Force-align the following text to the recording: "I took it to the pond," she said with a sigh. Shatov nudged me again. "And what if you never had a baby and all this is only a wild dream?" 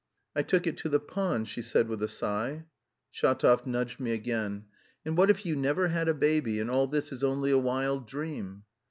"I 0.35 0.41
took 0.41 0.65
it 0.65 0.77
to 0.77 0.89
the 0.89 0.99
pond," 0.99 1.47
she 1.47 1.61
said 1.61 1.87
with 1.87 2.01
a 2.01 2.07
sigh. 2.07 2.65
Shatov 3.13 3.67
nudged 3.67 3.99
me 3.99 4.13
again. 4.13 4.65
"And 5.05 5.15
what 5.15 5.29
if 5.29 5.45
you 5.45 5.55
never 5.55 5.89
had 5.89 6.07
a 6.07 6.15
baby 6.15 6.59
and 6.59 6.71
all 6.71 6.87
this 6.87 7.11
is 7.11 7.23
only 7.23 7.51
a 7.51 7.59
wild 7.59 8.07
dream?" 8.07 8.63